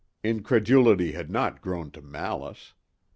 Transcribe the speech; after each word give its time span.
Incredulity 0.23 1.11
had 1.11 1.29
not 1.29 1.61
grown 1.61 1.91
to 1.91 2.01
malice. 2.01 2.73